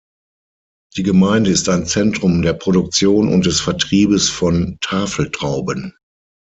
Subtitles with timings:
[0.97, 5.95] Die Gemeinde ist ein Zentrum der Produktion und des Vertriebes von Tafeltrauben.